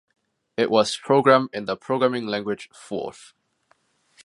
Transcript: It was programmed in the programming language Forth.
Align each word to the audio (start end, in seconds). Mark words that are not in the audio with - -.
It 0.57 0.71
was 0.71 0.97
programmed 0.97 1.51
in 1.53 1.65
the 1.65 1.77
programming 1.77 2.25
language 2.25 2.69
Forth. 2.73 3.33